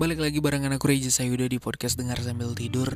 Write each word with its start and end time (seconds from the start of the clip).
Balik 0.00 0.16
lagi 0.16 0.40
barengan 0.40 0.72
aku 0.72 0.88
Reja 0.88 1.12
Sayuda 1.12 1.44
di 1.44 1.60
podcast 1.60 2.00
Dengar 2.00 2.16
Sambil 2.24 2.56
Tidur. 2.56 2.88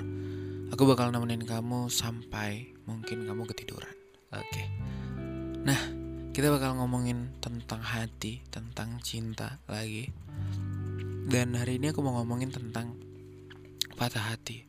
Aku 0.73 0.89
bakal 0.89 1.13
nemenin 1.13 1.45
kamu 1.45 1.93
sampai 1.93 2.73
mungkin 2.89 3.29
kamu 3.29 3.45
ketiduran. 3.45 3.93
Oke. 4.33 4.65
Nah, 5.69 5.77
kita 6.33 6.49
bakal 6.49 6.81
ngomongin 6.81 7.29
tentang 7.45 7.85
hati, 7.85 8.41
tentang 8.49 9.05
cinta 9.05 9.61
lagi. 9.69 10.09
Dan 11.29 11.53
hari 11.61 11.77
ini 11.77 11.93
aku 11.93 12.01
mau 12.01 12.17
ngomongin 12.17 12.49
tentang 12.49 12.97
patah 14.01 14.33
hati. 14.33 14.65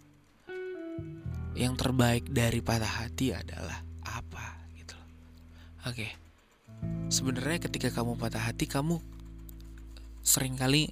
Yang 1.56 1.88
terbaik 1.88 2.28
dari 2.36 2.60
patah 2.60 3.08
hati 3.08 3.32
adalah 3.32 3.80
apa 4.04 4.60
gitu 4.76 4.92
loh. 4.92 5.08
Oke. 5.88 6.12
Sebenarnya 7.08 7.64
ketika 7.64 7.96
kamu 7.96 8.20
patah 8.20 8.44
hati 8.44 8.68
kamu 8.68 9.00
sering 10.20 10.60
kali 10.60 10.92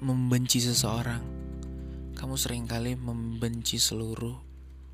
membenci 0.00 0.64
seseorang. 0.64 1.20
Kamu 2.16 2.34
sering 2.40 2.64
kali 2.64 2.96
membenci 2.96 3.76
seluruh 3.76 4.32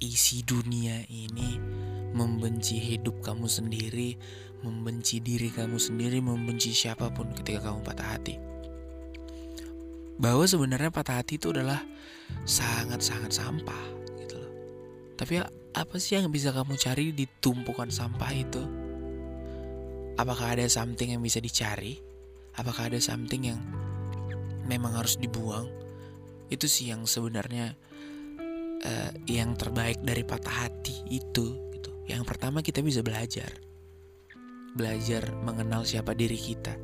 isi 0.02 0.42
dunia 0.42 1.06
ini, 1.06 1.62
membenci 2.10 2.82
hidup 2.82 3.22
kamu 3.22 3.46
sendiri, 3.46 4.18
membenci 4.66 5.22
diri 5.22 5.54
kamu 5.54 5.78
sendiri, 5.78 6.18
membenci 6.18 6.74
siapa 6.74 7.14
pun 7.14 7.30
ketika 7.38 7.70
kamu 7.70 7.86
patah 7.86 8.18
hati. 8.18 8.34
Bahwa 10.18 10.42
sebenarnya 10.42 10.90
patah 10.90 11.22
hati 11.22 11.38
itu 11.38 11.54
adalah 11.54 11.86
sangat-sangat 12.42 13.30
sampah 13.30 13.84
gitu 14.18 14.42
loh. 14.42 14.52
Tapi 15.14 15.38
apa 15.70 15.96
sih 16.02 16.18
yang 16.18 16.34
bisa 16.34 16.50
kamu 16.50 16.74
cari 16.74 17.14
di 17.14 17.30
tumpukan 17.38 17.94
sampah 17.94 18.32
itu? 18.34 18.62
Apakah 20.18 20.58
ada 20.58 20.66
something 20.66 21.14
yang 21.14 21.22
bisa 21.22 21.38
dicari? 21.38 22.02
Apakah 22.58 22.90
ada 22.90 22.98
something 22.98 23.54
yang 23.54 23.60
memang 24.66 24.98
harus 24.98 25.16
dibuang 25.16 25.70
itu 26.46 26.66
sih 26.70 26.94
yang 26.94 27.06
sebenarnya 27.06 27.74
uh, 28.82 29.10
yang 29.26 29.58
terbaik 29.58 29.98
dari 30.02 30.22
patah 30.22 30.66
hati 30.66 31.02
itu 31.10 31.74
gitu. 31.74 31.90
Yang 32.06 32.22
pertama 32.26 32.62
kita 32.62 32.82
bisa 32.82 33.02
belajar. 33.02 33.50
Belajar 34.76 35.32
mengenal 35.42 35.82
siapa 35.82 36.14
diri 36.14 36.38
kita. 36.38 36.76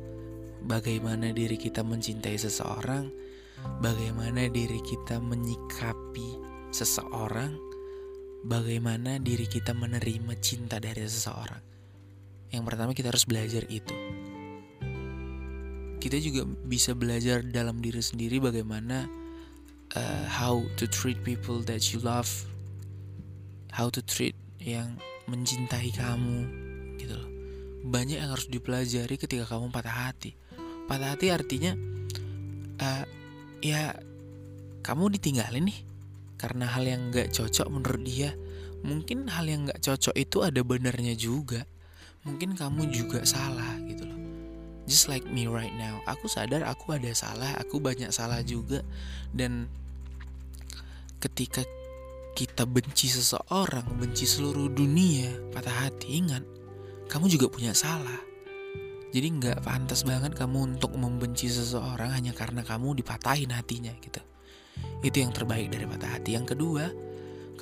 Bagaimana 0.63 1.31
diri 1.35 1.59
kita 1.59 1.83
mencintai 1.83 2.39
seseorang 2.39 3.11
bagaimana 3.79 4.47
diri 4.51 4.79
kita 4.83 5.19
menyikapi 5.19 6.39
seseorang 6.71 7.55
bagaimana 8.43 9.19
diri 9.19 9.47
kita 9.47 9.71
menerima 9.71 10.33
cinta 10.43 10.79
dari 10.79 11.03
seseorang. 11.03 11.63
Yang 12.51 12.63
pertama 12.67 12.91
kita 12.91 13.11
harus 13.11 13.27
belajar 13.27 13.63
itu 13.71 14.12
kita 16.03 16.19
juga 16.19 16.43
bisa 16.67 16.91
belajar 16.91 17.39
dalam 17.47 17.79
diri 17.79 18.03
sendiri 18.03 18.43
bagaimana 18.43 19.07
uh, 19.95 20.25
how 20.27 20.59
to 20.75 20.83
treat 20.83 21.15
people 21.23 21.63
that 21.63 21.79
you 21.95 22.03
love, 22.03 22.27
how 23.71 23.87
to 23.87 24.03
treat 24.03 24.35
yang 24.59 24.99
mencintai 25.31 25.95
kamu, 25.95 26.43
gitu 26.99 27.15
loh. 27.15 27.29
Banyak 27.87 28.19
yang 28.19 28.35
harus 28.35 28.51
dipelajari 28.51 29.15
ketika 29.15 29.47
kamu 29.47 29.71
patah 29.71 30.11
hati. 30.11 30.35
Patah 30.91 31.15
hati 31.15 31.31
artinya, 31.31 31.71
uh, 32.83 33.07
ya 33.63 33.95
kamu 34.83 35.07
ditinggalin 35.15 35.71
nih 35.71 35.79
karena 36.35 36.67
hal 36.67 36.83
yang 36.83 37.15
gak 37.15 37.31
cocok 37.31 37.71
menurut 37.71 38.03
dia. 38.03 38.35
Mungkin 38.83 39.31
hal 39.31 39.47
yang 39.47 39.71
gak 39.71 39.79
cocok 39.79 40.19
itu 40.19 40.43
ada 40.43 40.59
benarnya 40.67 41.15
juga. 41.15 41.63
Mungkin 42.27 42.59
kamu 42.59 42.91
juga 42.91 43.23
salah 43.23 43.79
gitu 43.87 44.03
loh 44.03 44.22
just 44.87 45.07
like 45.07 45.23
me 45.27 45.47
right 45.47 45.73
now. 45.75 46.03
Aku 46.07 46.27
sadar 46.27 46.63
aku 46.67 46.95
ada 46.95 47.11
salah 47.15 47.55
aku 47.59 47.79
banyak 47.79 48.11
salah 48.11 48.43
juga. 48.43 48.83
Dan 49.31 49.67
ketika 51.19 51.63
kita 52.33 52.65
benci 52.65 53.07
seseorang 53.07 53.85
benci 54.01 54.25
seluruh 54.25 54.65
dunia 54.73 55.53
patah 55.53 55.85
hati 55.85 56.17
ingat 56.17 56.43
kamu 57.07 57.29
juga 57.29 57.47
punya 57.47 57.71
salah. 57.77 58.19
Jadi 59.13 59.27
nggak 59.29 59.61
pantas 59.61 60.01
banget 60.01 60.33
kamu 60.33 60.73
untuk 60.73 60.97
membenci 60.97 61.45
seseorang 61.45 62.09
hanya 62.17 62.33
karena 62.33 62.65
kamu 62.65 62.97
dipatahin 62.97 63.53
hatinya 63.53 63.93
gitu. 64.01 64.19
Itu 65.05 65.21
yang 65.21 65.29
terbaik 65.29 65.69
dari 65.69 65.85
patah 65.85 66.17
hati. 66.17 66.33
Yang 66.33 66.57
kedua 66.57 66.89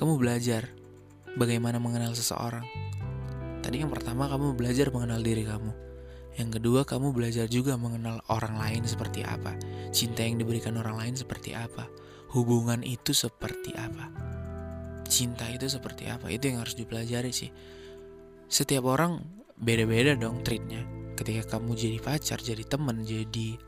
kamu 0.00 0.16
belajar 0.16 0.72
bagaimana 1.36 1.76
mengenal 1.76 2.16
seseorang. 2.16 2.64
Tadi 3.60 3.84
yang 3.84 3.92
pertama 3.92 4.26
kamu 4.26 4.56
belajar 4.56 4.88
mengenal 4.88 5.20
diri 5.20 5.44
kamu 5.44 5.91
yang 6.40 6.48
kedua, 6.48 6.88
kamu 6.88 7.12
belajar 7.12 7.44
juga 7.44 7.76
mengenal 7.76 8.24
orang 8.32 8.56
lain 8.56 8.82
seperti 8.88 9.20
apa. 9.20 9.52
Cinta 9.92 10.24
yang 10.24 10.40
diberikan 10.40 10.80
orang 10.80 10.96
lain 10.96 11.14
seperti 11.16 11.52
apa. 11.52 11.92
Hubungan 12.32 12.80
itu 12.80 13.12
seperti 13.12 13.76
apa. 13.76 14.08
Cinta 15.04 15.44
itu 15.52 15.68
seperti 15.68 16.08
apa. 16.08 16.32
Itu 16.32 16.48
yang 16.48 16.64
harus 16.64 16.72
dipelajari 16.72 17.28
sih. 17.36 17.52
Setiap 18.48 18.88
orang 18.88 19.20
beda-beda 19.60 20.16
dong 20.16 20.40
treatnya. 20.40 20.88
Ketika 21.12 21.56
kamu 21.56 21.76
jadi 21.76 21.98
pacar, 22.00 22.40
jadi 22.40 22.64
teman, 22.64 23.04
jadi 23.04 23.60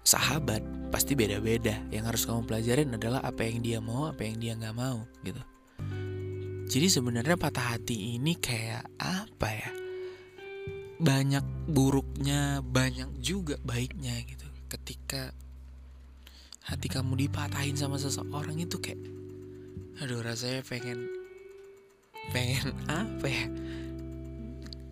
sahabat, 0.00 0.64
pasti 0.88 1.12
beda-beda. 1.12 1.84
Yang 1.92 2.04
harus 2.08 2.22
kamu 2.24 2.48
pelajarin 2.48 2.96
adalah 2.96 3.20
apa 3.20 3.44
yang 3.44 3.60
dia 3.60 3.78
mau, 3.84 4.08
apa 4.08 4.24
yang 4.24 4.40
dia 4.40 4.56
nggak 4.56 4.72
mau, 4.72 5.04
gitu. 5.20 5.42
Jadi 6.70 6.86
sebenarnya 6.88 7.36
patah 7.36 7.76
hati 7.76 8.16
ini 8.16 8.38
kayak 8.40 8.88
apa 8.96 9.48
ya? 9.52 9.79
Banyak 11.00 11.42
buruknya, 11.64 12.60
banyak 12.60 13.08
juga 13.24 13.56
baiknya 13.64 14.20
gitu. 14.28 14.44
Ketika 14.68 15.32
hati 16.68 16.86
kamu 16.92 17.26
dipatahin 17.26 17.74
sama 17.74 17.96
seseorang 17.96 18.60
itu 18.60 18.76
kayak 18.78 19.00
aduh 20.04 20.20
rasanya 20.20 20.60
pengen 20.68 21.08
pengen 22.30 22.76
apa 23.02 23.26
ya? 23.26 23.46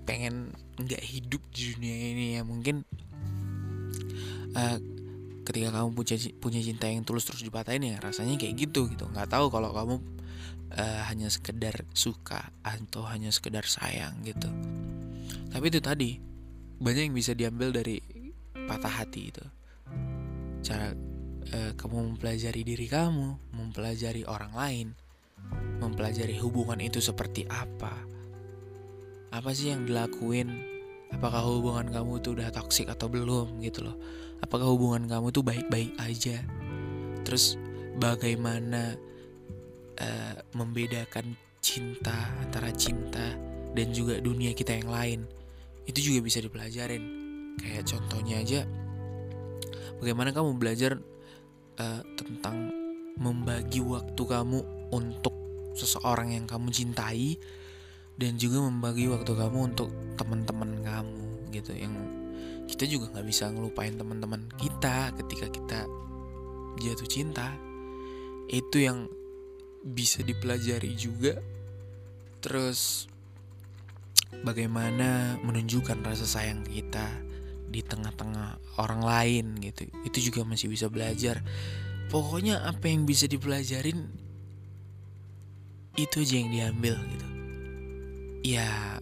Pengen 0.09 0.57
nggak 0.81 1.05
hidup 1.05 1.43
di 1.53 1.75
dunia 1.77 1.97
ini 2.17 2.27
ya 2.41 2.43
mungkin 2.47 2.87
uh, 4.55 4.79
ketika 5.43 5.75
kamu 5.75 5.97
punya 5.97 6.17
punya 6.39 6.61
cinta 6.63 6.87
yang 6.87 7.03
tulus 7.03 7.27
terus 7.27 7.43
dipatahin 7.43 7.83
ya 7.83 7.97
rasanya 7.99 8.39
kayak 8.39 8.69
gitu 8.69 8.87
gitu 8.93 9.11
nggak 9.11 9.27
tahu 9.27 9.51
kalau 9.51 9.75
kamu 9.75 9.97
uh, 10.77 11.03
hanya 11.11 11.33
sekedar 11.33 11.83
suka 11.97 12.53
atau 12.63 13.03
hanya 13.11 13.33
sekedar 13.35 13.67
sayang 13.67 14.15
gitu 14.23 14.47
tapi 15.49 15.73
itu 15.73 15.81
tadi 15.81 16.11
banyak 16.79 17.11
yang 17.11 17.17
bisa 17.17 17.35
diambil 17.35 17.75
dari 17.75 17.99
patah 18.69 19.03
hati 19.03 19.33
itu. 19.33 19.45
Cara 20.63 20.93
uh, 21.55 21.73
kamu 21.75 22.15
mempelajari 22.15 22.63
diri 22.63 22.87
kamu, 22.87 23.57
mempelajari 23.57 24.23
orang 24.29 24.53
lain, 24.55 24.89
mempelajari 25.81 26.37
hubungan 26.39 26.79
itu 26.79 27.01
seperti 27.03 27.49
apa. 27.49 27.93
Apa 29.33 29.51
sih 29.53 29.73
yang 29.73 29.89
dilakuin? 29.89 30.77
Apakah 31.09 31.41
hubungan 31.41 31.89
kamu 31.89 32.21
itu 32.21 32.37
udah 32.37 32.53
toksik 32.53 32.93
atau 32.93 33.09
belum 33.09 33.65
gitu 33.65 33.81
loh? 33.89 33.97
Apakah 34.45 34.69
hubungan 34.69 35.09
kamu 35.09 35.33
tuh 35.33 35.41
baik-baik 35.41 35.97
aja? 35.97 36.45
Terus 37.25 37.57
bagaimana 37.97 38.95
uh, 39.99 40.35
membedakan 40.53 41.33
cinta 41.65 42.15
antara 42.39 42.71
cinta 42.77 43.48
dan 43.77 43.93
juga 43.93 44.21
dunia 44.23 44.53
kita 44.57 44.77
yang 44.79 44.91
lain? 44.93 45.21
itu 45.89 46.13
juga 46.13 46.21
bisa 46.21 46.39
dipelajarin. 46.45 47.03
Kayak 47.59 47.91
contohnya 47.91 48.39
aja 48.39 48.61
bagaimana 49.99 50.31
kamu 50.31 50.61
belajar 50.61 51.01
uh, 51.81 52.03
tentang 52.15 52.71
membagi 53.19 53.83
waktu 53.83 54.23
kamu 54.23 54.63
untuk 54.95 55.35
seseorang 55.75 56.39
yang 56.39 56.47
kamu 56.47 56.71
cintai 56.71 57.35
dan 58.15 58.39
juga 58.39 58.63
membagi 58.63 59.11
waktu 59.11 59.33
kamu 59.35 59.75
untuk 59.75 59.91
teman-teman 60.15 60.85
kamu 60.85 61.51
gitu. 61.51 61.73
Yang 61.75 61.95
kita 62.69 62.85
juga 62.87 63.05
nggak 63.17 63.27
bisa 63.27 63.51
ngelupain 63.51 63.97
teman-teman 63.97 64.45
kita 64.61 65.17
ketika 65.25 65.47
kita 65.51 65.81
jatuh 66.79 67.09
cinta. 67.11 67.57
Itu 68.47 68.79
yang 68.79 69.09
bisa 69.83 70.23
dipelajari 70.23 70.95
juga. 70.95 71.43
Terus 72.39 73.11
bagaimana 74.45 75.41
menunjukkan 75.43 76.05
rasa 76.05 76.27
sayang 76.29 76.65
kita 76.67 77.07
di 77.69 77.85
tengah-tengah 77.85 78.79
orang 78.81 79.03
lain 79.05 79.47
gitu. 79.61 79.89
Itu 80.05 80.19
juga 80.33 80.45
masih 80.49 80.73
bisa 80.73 80.89
belajar. 80.89 81.45
Pokoknya 82.09 82.65
apa 82.65 82.89
yang 82.89 83.05
bisa 83.05 83.29
dipelajarin 83.29 84.09
itu 85.99 86.17
aja 86.25 86.35
yang 86.39 86.51
diambil 86.55 86.95
gitu. 86.97 87.29
Ya 88.47 88.97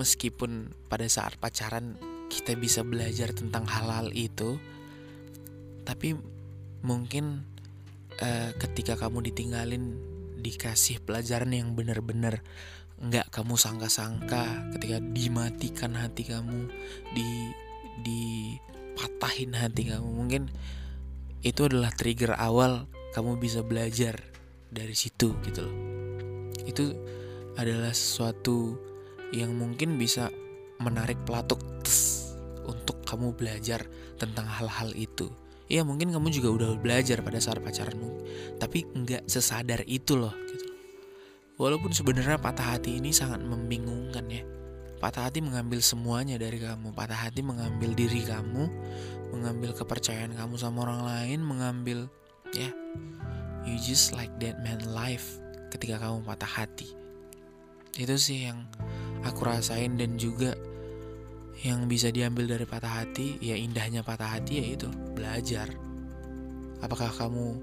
meskipun 0.00 0.72
pada 0.88 1.04
saat 1.10 1.36
pacaran 1.36 1.98
kita 2.32 2.56
bisa 2.56 2.84
belajar 2.84 3.32
tentang 3.32 3.68
halal 3.68 4.12
itu 4.12 4.58
tapi 5.86 6.18
mungkin 6.82 7.46
uh, 8.18 8.50
ketika 8.58 8.98
kamu 8.98 9.30
ditinggalin 9.30 9.96
dikasih 10.42 11.00
pelajaran 11.02 11.54
yang 11.54 11.72
benar-benar 11.72 12.42
nggak 12.96 13.28
kamu 13.28 13.60
sangka-sangka 13.60 14.72
ketika 14.76 14.98
dimatikan 15.00 15.92
hati 15.92 16.24
kamu 16.24 16.72
di 17.12 17.28
dipatahin 18.00 19.52
hati 19.56 19.92
kamu. 19.92 20.08
Mungkin 20.08 20.42
itu 21.44 21.60
adalah 21.68 21.92
trigger 21.92 22.32
awal 22.36 22.88
kamu 23.12 23.36
bisa 23.36 23.60
belajar 23.60 24.20
dari 24.72 24.96
situ 24.96 25.36
gitu 25.44 25.60
loh. 25.64 25.76
Itu 26.64 26.96
adalah 27.56 27.92
sesuatu 27.92 28.76
yang 29.32 29.56
mungkin 29.56 29.96
bisa 30.00 30.32
menarik 30.80 31.16
pelatuk 31.24 31.60
tes, 31.80 32.32
untuk 32.68 33.00
kamu 33.04 33.32
belajar 33.36 33.84
tentang 34.20 34.44
hal-hal 34.44 34.92
itu. 34.96 35.32
Ya 35.66 35.82
mungkin 35.82 36.14
kamu 36.14 36.30
juga 36.30 36.48
udah 36.52 36.70
belajar 36.78 37.26
pada 37.26 37.42
saat 37.42 37.58
pacaranmu 37.58 38.16
tapi 38.56 38.86
nggak 38.86 39.26
sesadar 39.28 39.82
itu 39.84 40.14
loh 40.14 40.32
walaupun 41.56 41.92
sebenarnya 41.92 42.36
patah 42.40 42.76
hati 42.76 43.00
ini 43.00 43.12
sangat 43.12 43.40
membingungkan 43.44 44.24
ya. 44.28 44.44
Patah 44.96 45.28
hati 45.28 45.44
mengambil 45.44 45.84
semuanya 45.84 46.40
dari 46.40 46.56
kamu. 46.56 46.96
Patah 46.96 47.28
hati 47.28 47.44
mengambil 47.44 47.92
diri 47.92 48.24
kamu 48.24 48.64
mengambil 49.36 49.76
kepercayaan 49.76 50.32
kamu 50.32 50.54
sama 50.56 50.86
orang 50.86 51.02
lain 51.02 51.42
mengambil 51.42 52.08
ya 52.54 52.70
you 53.66 53.76
just 53.82 54.14
like 54.14 54.30
that 54.38 54.56
man 54.62 54.78
life 54.94 55.42
ketika 55.74 56.00
kamu 56.00 56.22
patah 56.22 56.48
hati. 56.48 56.94
Itu 57.96 58.16
sih 58.16 58.48
yang 58.48 58.64
aku 59.26 59.44
rasain 59.44 59.98
dan 59.98 60.16
juga 60.16 60.54
yang 61.64 61.88
bisa 61.88 62.12
diambil 62.12 62.46
dari 62.46 62.68
patah 62.68 63.02
hati 63.02 63.40
ya 63.40 63.56
indahnya 63.56 64.06
patah 64.06 64.38
hati 64.38 64.62
yaitu 64.62 64.88
belajar. 65.12 65.72
Apakah 66.80 67.10
kamu 67.12 67.60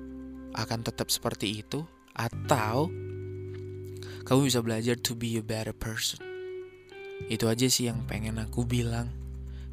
akan 0.54 0.80
tetap 0.86 1.10
seperti 1.10 1.62
itu 1.62 1.86
atau 2.14 2.90
kamu 4.24 4.48
bisa 4.48 4.60
belajar 4.64 4.96
to 5.00 5.16
be 5.16 5.36
a 5.40 5.44
better 5.44 5.76
person 5.76 6.20
itu 7.32 7.48
aja 7.48 7.68
sih 7.70 7.88
yang 7.88 8.04
pengen 8.04 8.40
aku 8.40 8.68
bilang 8.68 9.12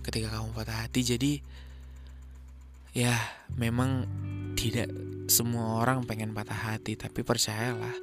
ketika 0.07 0.39
kamu 0.39 0.55
patah 0.55 0.87
hati 0.87 1.01
jadi 1.03 1.33
ya 2.95 3.15
memang 3.55 4.07
tidak 4.59 4.91
semua 5.31 5.83
orang 5.83 6.03
pengen 6.07 6.35
patah 6.35 6.75
hati 6.75 6.99
tapi 6.99 7.23
percayalah 7.23 7.95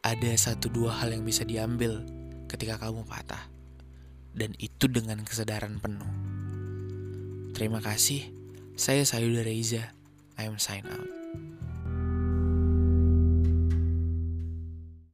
ada 0.00 0.32
satu 0.32 0.72
dua 0.72 0.96
hal 0.96 1.12
yang 1.12 1.24
bisa 1.24 1.44
diambil 1.44 2.00
ketika 2.48 2.80
kamu 2.80 3.04
patah 3.04 3.50
dan 4.34 4.54
itu 4.62 4.86
dengan 4.86 5.22
kesadaran 5.26 5.82
penuh. 5.82 6.10
Terima 7.52 7.82
kasih. 7.82 8.30
Saya 8.78 9.04
Sayuda 9.04 9.44
Reza. 9.44 9.92
I 10.40 10.48
am 10.48 10.56
sign 10.56 10.88
out. 10.88 11.19